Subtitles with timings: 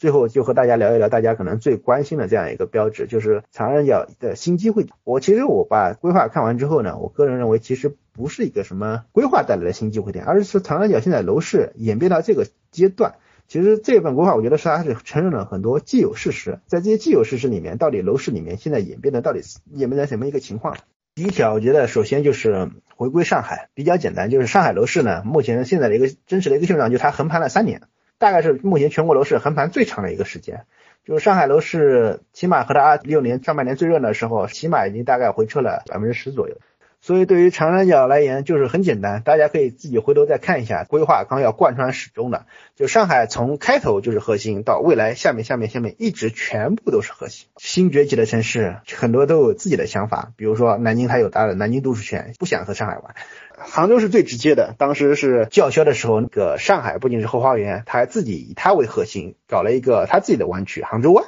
[0.00, 4.86] 最后就和大家聊一聊大家可能最关心的这样一个标志，就是长三角的新机会。
[5.04, 13.16] 我其实我把规划看完之后呢，我个人认为其实不是一个什么规划带来的新机会点，而是说长三角现在楼市演变到这个阶段，
[13.46, 20.78] 其实这份规划我觉得是它是承认了很多既有事实，在这些既有事实里面，到底楼市里面现在演变的到底演变成什么一个情况？
[21.14, 27.82] 第一条，我觉得首先就是回归上海，比较简单，就是上海楼市呢，目前现在的一个真实的一个现状，就是它横盘了三年。
[28.20, 30.66] 大概是目前全国楼市横盘最长的一个时间，
[31.06, 36.56] 就是上海楼市起码和它二六年上半年最热的时候，起码已经大概回撤了百分之十左右。
[37.02, 42.46] 所以对于长三角来言，就是很简单，大家可以自己回头再看一下规划纲要贯穿始终的，
[42.76, 47.48] 就上海从开头就是核心，到未来下面下面下面一直全部都是核心。
[47.56, 53.14] 新崛起的城市很多都有自己的想法，比如说南京，它有它的南京都市圈，不想和上海玩。
[53.56, 61.24] 杭州是最直接的，当时是叫嚣的时候，那个上海不仅是后花园，他还自己以它为核心搞了一个他自己的湾区——杭州湾，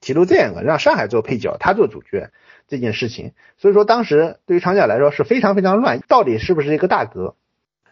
[0.00, 2.30] 提出这样一个让上海做配角，他做主角
[2.66, 3.32] 这件事情。
[3.56, 7.34] 所以说，当时对于长江来说是非常非常乱，到底是不是一个大哥？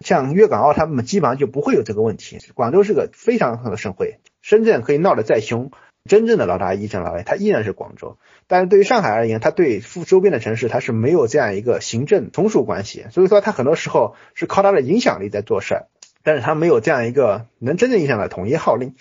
[0.00, 2.38] 像粤港澳他们基本上就不会有这个问题。
[2.54, 5.70] 广州是个非常好的省会，深圳可以闹得再凶。
[6.08, 8.16] 真正的老大一正老大，他依然是广州。
[8.46, 15.86] 但是对于上海而言，他对附周边的城市，他是没有这样一个行政从属关系，所以说他很多时候是靠他的影响力在做事儿，
[16.22, 18.94] 但是他没有这样一个能真正意义上的统一号令。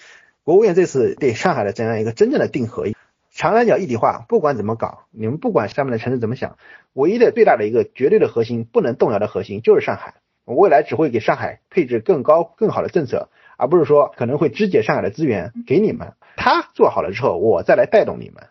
[0.44, 2.88] 国务院这次对上海的这样一个真正的定核，
[3.36, 6.58] 长三角一体化，不管怎么搞，你们不管下面的城市怎么想，
[6.94, 10.14] 唯一的最大的一个绝对的核心，不能动摇的核心就是上海。
[10.46, 16.14] 我未来只会给上海配置更高更好的政策，而不是说可能会肢解上海的资源给你们。
[16.38, 18.46] 他做好了之后，我再来带动你们。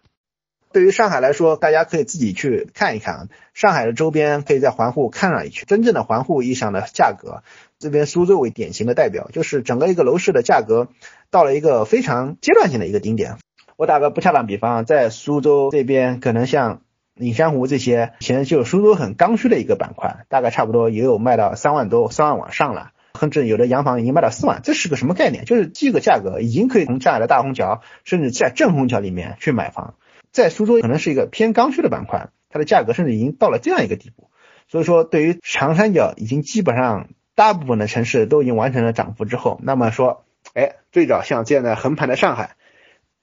[0.70, 5.64] 对于上海来说，大家可以自己去看一看啊，上海的周边可以在环沪看上一圈。
[5.66, 7.42] 真正的环沪意义上的价格，
[7.78, 10.88] 这边苏州为典型的代表，就是整个一个楼市的价格
[11.30, 13.38] 到了一个非常阶段性的一个顶点。
[13.76, 16.82] 我打个不恰当比方，在苏州这边，可能像
[17.16, 22.90] 影山湖这些，以前就苏州很刚需的一个板块，大概差不多也有卖到三万多、三万往上了。
[23.20, 25.44] 甚至有的洋房已经卖到四万，这是个什么概念？
[25.44, 29.94] 就是这个价格已经可以从上海的大虹桥，甚至在正虹桥里面去买房。
[30.32, 34.30] 在苏州可能是一个偏刚需的板块，它的价格甚至已经到了这样一个地步。
[34.66, 40.24] 所以说，对于长三角已经基本上大部分的城市都已经完成了涨幅之后，那么说，
[40.54, 42.56] 哎，最早像这样的横盘的上海，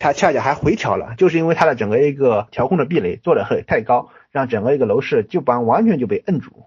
[0.01, 6.65] 它恰恰还回调了，就是因为它的整个一个调控的壁垒做的很太高，让整个一个楼市就把完全就被摁住。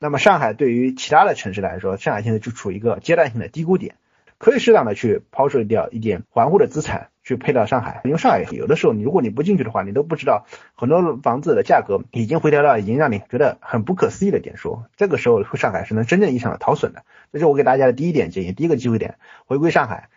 [0.00, 3.94] 那么上海对于其他的城市来说，上海现在就处于一个阶段性的低估点，
[4.38, 8.00] 可以适当的去抛售掉一点环沪的资产，去配到上海。
[8.04, 10.44] 因为上海有的时候，你如果你不进去的话，你都不知道
[10.74, 14.82] 很多房子的价格已经回调到已经让你觉得很不可思议的点数。
[14.96, 17.04] 这个时候上海是能真正意义上的逃损的。
[17.32, 19.14] 这是我给大家的第一点建议，第一个机会点，
[19.46, 20.08] 回归上海。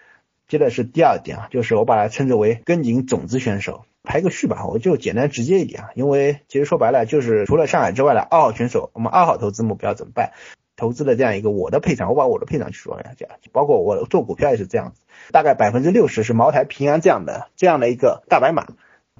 [0.49, 3.85] 接着是第二点啊，就是我把它称之为跟紧种子选手。
[4.03, 10.31] 排个序吧，我就简单直接一点啊，因为其实说白了就是除了上海之外的二号选手，我们二号投资目标怎么办？
[10.75, 15.01] 投资的这样一个我的配场，我把我的配场去说一下，这样包括我做股票也是这样子，
[15.31, 18.65] 大概百分之六十是茅台、平安这样的这样的一个大白马，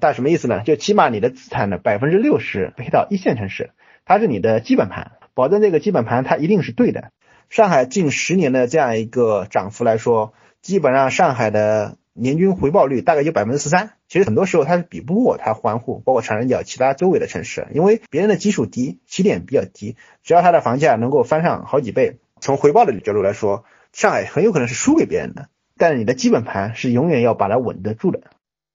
[0.00, 0.62] 但什么意思呢？
[0.64, 3.70] 就起码你的资产的百分之六十配到一线城市，
[4.06, 7.10] 它是你的基本盘，保证这个基本盘它一定是对的。
[7.50, 10.32] 上海近十年的这样一个涨幅来说，
[10.62, 11.96] 基本上上海的。
[12.12, 25.48] 年均回报率大概就百分之十三，其实很多时候它是比不过它环沪，包括长三角其他周围的城市，因为别人的基数低，起点比较低，只要它的房价能够翻上好几倍，从回报的角度来说，上海很有可能是输给别人的。
[25.78, 28.20] 但是你的基本盘是永远要把它稳得住的。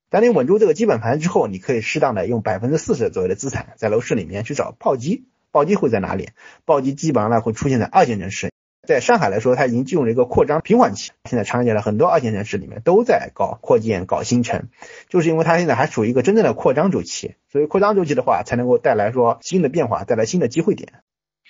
[0.09, 6.29] 当你稳住这个基本盘之后，你可以适当的用百分之四十左右的资产在楼市里面去找暴击，暴击会在哪里？
[6.63, 8.49] 暴击基本上呢会出现在二线城市。
[8.85, 11.11] 在上海来说，它已经进入了一个扩张平缓期。
[11.29, 14.69] 现在长江的很多二线城市里面都在搞扩建、搞新城，
[15.09, 17.35] 就是因为它现在还处于一个真正的扩张周期。
[17.51, 20.93] 所以扩张周期的话，才能够带来说新的变化，带来新的机会点。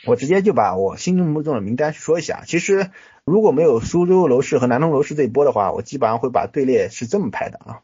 [0.07, 2.43] 我直接就把我心目中的名单说一下。
[2.45, 2.89] 其实
[3.23, 7.79] 如果没有苏州楼市和南通楼市这一波的话，我基本上会把队列是这么排的啊。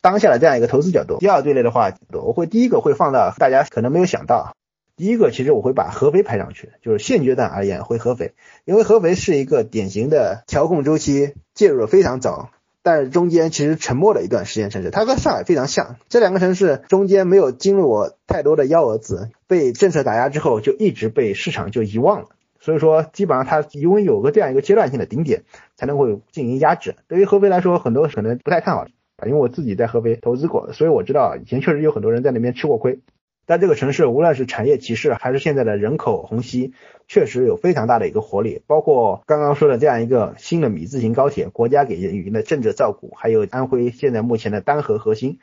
[0.00, 4.54] 当下的这样一个投资角度，第二队列的话，我会第一个会放到大家可能没有想到。
[4.96, 12.50] 第一个，其实我会把合肥排上去，就是现阶段而言会合肥，因为合肥是一个典型的调控周期介入的非常早，
[12.82, 22.28] 但是中间其实沉默了一段时间城市，它和上海非常像，这两个城市中间没有经历过太多的幺蛾子，被政策打压之后就一直被市场就遗忘了，
[22.60, 25.42] 所以说基本上它因为有个这样一个阶段性的顶点，
[25.74, 26.94] 才能会进行压制。
[27.08, 28.86] 对于合肥来说，很多可能不太看好，
[29.26, 33.00] 因为我自己在合肥投资过，所以我知道以前确实有很多人在那边吃过亏。
[33.46, 36.72] 但这个城市无论是产业歧视还是现在的人口虹吸，
[37.08, 38.62] 确实有非常大的一个活力。
[38.66, 45.38] 包括刚刚说的这样一个新的米字形高铁，国家给予的政治照顾，还有安徽现在目前的单核核心，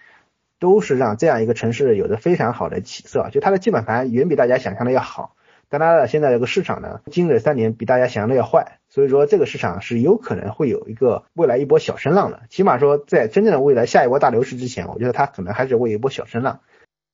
[0.60, 3.30] 都是让这样一个城市有着非常好的起色。
[3.32, 5.36] 就它的基本盘远比大家想象的要好，
[5.70, 12.42] 但它的现在这个市场呢，经历了三年比大家想象的要坏，所以说这个市场是有可能会有一个未来一波小升浪的。
[12.50, 16.62] 起码说在真正的未来下一波大牛市之前，我觉得它可能还是会有一波小升浪。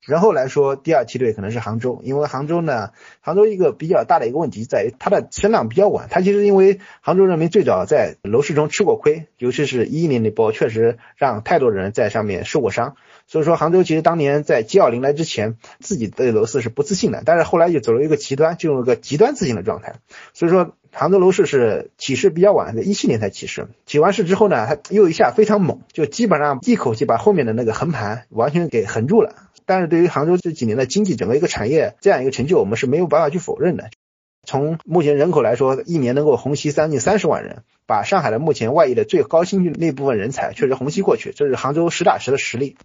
[0.08, 6.08] 然后来说，第二梯队可能是杭州，因为杭州呢，杭州一个比较大的一个问题在于它的声浪比较晚。
[6.10, 12.96] 它其实因为杭州人民最早在楼市中吃过亏，尤其是一一年那波，确实让太多人在上面受过伤。
[13.28, 19.96] 所以说，杭州其实当年在 G 二零来之前，自己对楼市是不自信的，但是后来就走了一个极端，进入了一个极端自信的状态。
[20.34, 29.36] 所以说，杭州楼市是起势比较晚，在一七年才起势，起完势之后呢，它又一下非常猛，就基本上一口气把后面的那个横盘完全给横住了。
[29.66, 33.90] 但是对于杭州这几年的经济整个一个产业这样一个成就，我们是没有办法去否认的。
[34.46, 42.78] 从目前人口来说，一年能够虹吸将近三十万人，把上海的目前外溢的最高新的那部分人才确实虹吸过去，这是杭州实打实的实力。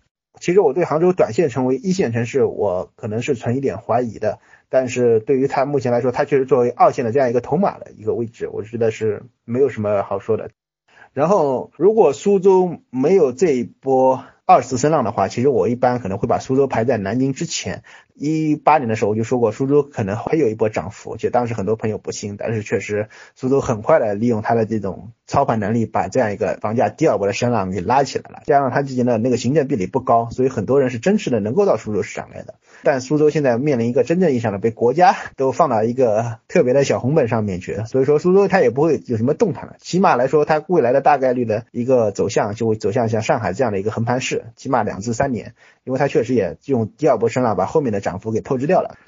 [0.42, 4.40] 其实我对杭州短线成为一线城市，我可能是存一点怀疑的。
[4.68, 10.50] 但是对于它目前来说，它确实作为二线的这样一个头马的一个位置，我觉得是没有什么好说的。
[11.12, 14.24] 然后如果苏州没有这一波。
[14.44, 17.84] 二次升浪的话，其实我一般可能会把苏州排在南京之前。
[18.14, 28.42] 一八年的时候我就说过，苏州可能会有一波涨幅，就当时很多朋友不信，但是确实苏州很快的利用它的这种操盘能力，把这样一个房价第二波的升浪给拉起来了。
[28.44, 32.54] 加上它之前的那个行政壁垒不高，所以很多人是真实的能够到苏州市场来的。
[32.82, 39.76] 但苏州现在面临一个真正意义上的被国家都放到一个特别的小红本上面去，所以说苏州它也不会有什么动弹了。
[39.80, 45.54] 起码来说，它未来的大概率的一个走向就会走向像上海这样的一个横盘市，起码两至三年，
[45.84, 48.18] 因为它确实也用第二波升浪把后面的涨。
[48.22, 48.98] 幅给透支掉了，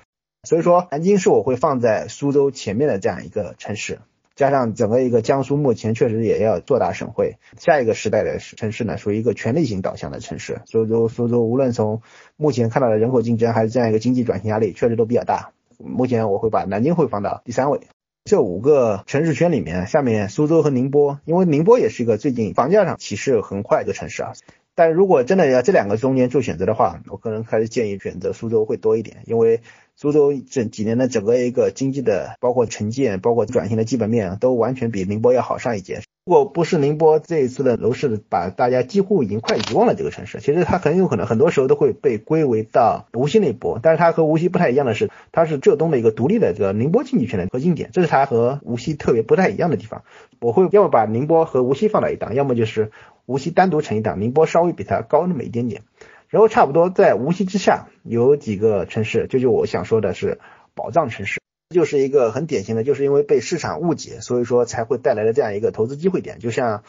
[0.42, 4.00] 所以说南京是我会放在苏州前面的这样一个城市，
[4.34, 12.02] 加上整个一个江苏目前确实也要做大省会，下一个时代的城市呢属于一个权力型导向的城市，所以说苏州无论从
[12.36, 15.52] 目前看到的人口竞争还是这样一个经济转型压力，确实都比较大。
[15.78, 17.80] 目前我会把南京会放到第三位，
[18.24, 24.32] 这五个城市圈里面，下面苏州和宁波，因为宁波也是一个最近房价上起势很快的城市啊。
[24.74, 29.60] 但如果真的要这两个中间做选择的话，我个人还是建议选择苏州会多一点，因为
[29.94, 36.02] 苏州这几年的整个一个经济的，包括城建、包括转型的基本面，都完全比宁波要好上一截。
[36.26, 43.78] 如果不是宁波这一次的楼市把大家几乎已经快遗忘了这个城市，其实它很有可能很多时候都会被归为到无锡那一波。
[43.82, 50.02] 但是它和无锡不太一样的是，它是浙东的一个独立的这个宁波经济圈的核心点，这是它和无锡特别不太一样的地方。
[50.40, 52.90] 我会要么把宁波和无锡放到一档，要么就是。
[53.26, 55.80] 无锡单独成一档，宁波稍微比它高那么一点点，
[56.28, 60.40] 然后差不多在无锡之下有几个城市，就就我想说的是
[60.74, 61.40] 宝藏城市，
[61.74, 66.38] 就是一个很典型的，就是因为被市场误解，所以说才会带来的这样一个投资机会点。
[66.38, 66.84] 就像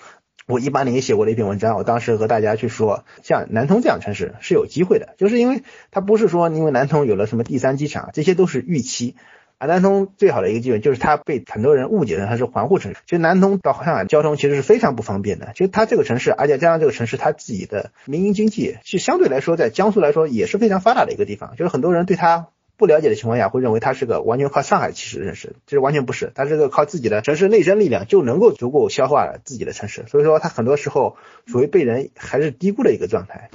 [0.48, 9.16] 我一八年也写过的一篇文章，我当时和大家去说，像南通这样城市是有机会的，就是因为它不是说因为南通有了什么第三机场，这些都是预期。
[9.58, 13.00] 而南通最好的一个机会就是它被很多人误解成它是环沪城市。
[13.06, 15.54] 其实南通到上海交通其实是非常不方便的。
[15.56, 21.56] 其实它这个城市，而且加上这个城市它自己的民营经济，是相对来说在江苏来说也是非常发达的一个地方。
[21.56, 30.06] 就是很多人对它不了解的情况下，会认为它是个完全靠上海其实认识，其实完全不是，它是个靠自己的城市内生力量就能够足够消化了自己的城市。
[30.08, 33.50] 所以说它很多时候属于被人还是低估的一个状态。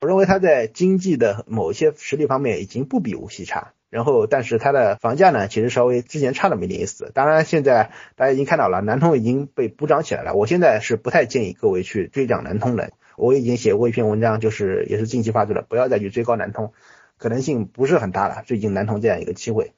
[0.00, 3.72] 我认为它在经济的某些实力方面已经不比无锡差。
[3.88, 7.12] 然后，但是它的房价呢，其实稍微之前差那么一点意思。
[7.14, 10.34] 当然，现在大家已经看到了，南通已经被补涨起来了。
[10.34, 12.90] 我现在是不太建议各位去追涨南通的。
[13.16, 16.72] 我已经写过一篇文章，就是也是近期发出的，不要再去追高南通，
[17.18, 18.42] 可能性不是很大了。
[18.46, 19.72] 最近南通这样一个机会，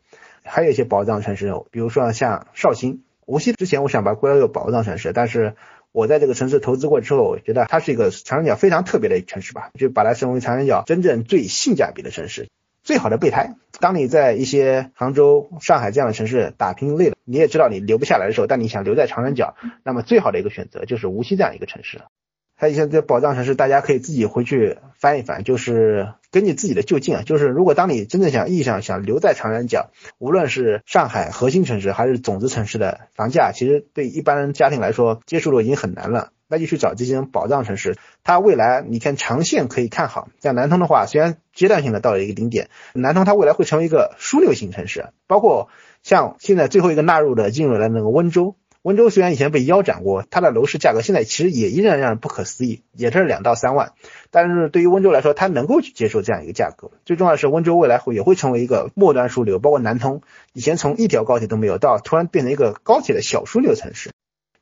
[0.45, 3.53] 还有一些宝藏城市，比如说像绍兴、无锡。
[3.53, 5.55] 之前我想把归为宝藏城市，但是
[5.93, 12.49] 我在这个城市投资过之后，我觉得它是一个长三角非常特别的城市吧，就把它称为长三角真正最性价比的城市。
[12.85, 22.01] 最好的备胎，当你在一些杭州、上海这样的城市打拼累了，你也知道你留不下来的时候，但你想留在长三角，那么最好的一个选择就是无锡这样一个城市。
[22.61, 36.33] 还有一些这宝藏城市，大家可以自己回去翻一翻，就是根据自己的就近啊，就是如果当你真正想意义上想留在长三角，无论是上海核心城市还是种子城市的房价，其实对一般家庭来说接触的已经很难了。
[36.49, 40.29] 那就去找这些宝藏城市，它未来你看长线可以看好。
[40.41, 45.11] 像南通的话，虽然阶段性的到了一个顶点，南通它未来会成为一个枢纽型城市。
[45.29, 45.69] 包括
[46.03, 48.57] 像现在最后一个纳入的进入了那个温州，
[48.89, 53.93] 温州虽然以前被腰斩过，它的楼市价格现在其实也依然让人不可思议，也是两到三万。
[54.31, 56.91] 但是对于温州来说，它能够去接受这样一个价格。
[57.05, 60.23] 最重要的是，温州未来会也会成为一个末端枢纽，包括南通，
[60.55, 64.11] 以前从一条高铁都没有，到突然变成一个高铁的小枢纽城市。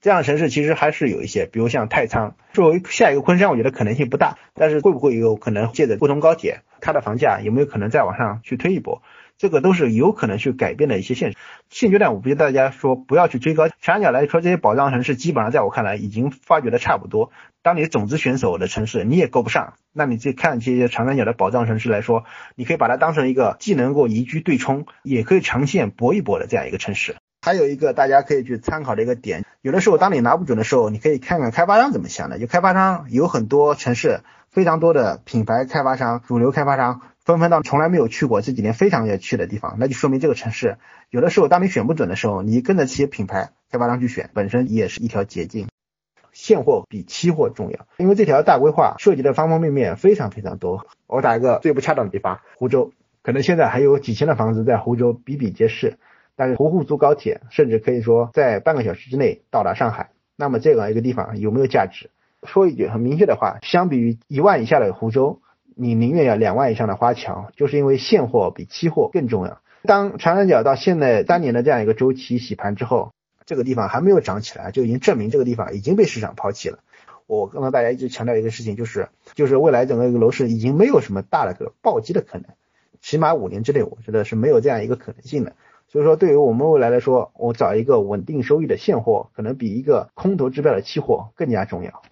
[0.01, 4.39] 这样的城市其实还是有一些，比如像太仓，作为下一个昆山，我觉得可能性不大。
[4.55, 9.03] 但是会不会有可能借着不通高铁，它的房价有没有可能再往上去推一波？
[9.39, 11.39] 这个都是有可能去改变的一些现实。
[11.69, 13.69] 现阶段我不跟大家说不要去追高。
[13.69, 17.31] 长三角来说，这些保障城市基本上在我看来已经发掘的差不多。
[17.63, 22.25] 当你种子选手的城市你也够不上，那你再看这些长三角的宝藏城市来说，
[22.55, 27.17] 你可以把它当成一个既能够宜居对冲，也可以长线搏一搏的这样一个城市。
[27.47, 32.41] 还有一个大家可以去参考的一个点，有的时候当你拿不准的时候，你可以看看开发商怎么想的。
[32.41, 34.19] 就开发商有很多城市，
[34.51, 45.69] 非常多的品牌开发商、主流开发商纷纷到从来没有去过这几年非常要去的地方，那就说明这个城市有的时候当你选不准的时候，你跟着这些品牌开发商去选，本身也是一条捷径。
[46.33, 50.85] 现货比期货重要，因为这条大规划涉及的方方面面非常非常多。
[51.07, 52.91] 我打一个最不恰当的比方，湖州
[53.23, 55.97] 可能现在还有几千的房子在湖州比比皆是。
[56.37, 60.11] 但是湖沪租高铁，甚至可以说在半个小时之内到达上海。
[60.37, 62.11] 那么这样一个地方有没有价值？
[62.47, 65.41] 说一句很明确的话，相比于一万以下的湖州，
[65.75, 69.61] 你宁愿要两万以上的花桥，就是因为现货比期货更重要。
[69.83, 73.13] 当长三角到现在三年的这样一个周期洗盘之后，
[73.47, 76.81] 这个地方还没有涨起来，就已经证明这个地方已经被市场抛弃了。
[77.27, 82.45] 我刚才大家一直强调一个事情，就是就是未来整个一个楼市已经没有什么大的个暴击的可能，
[83.01, 85.55] 起码五年之内，我觉得是没有这样一个可能性的。
[85.89, 92.03] 所以说，对于我们未来来说，我找一个稳定收益的现货，可能比一个空头支票的期货更加重要。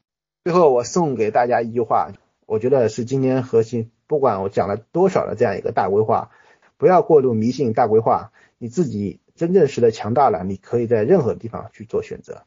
[0.45, 2.13] 最后，我送给大家一句话，
[2.47, 3.91] 我觉得是今天核心。
[4.07, 6.31] 不管我讲了多少的这样一个大规划，
[6.77, 12.45] 不要过度迷信大规划，你自己真正实的强大了，你可以在任何地方去做选择。